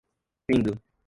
findo 0.49 0.79